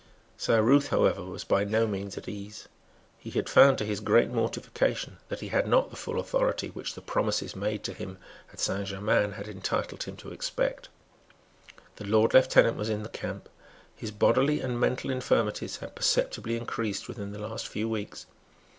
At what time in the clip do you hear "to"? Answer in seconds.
3.77-3.85, 7.83-7.93, 10.17-10.31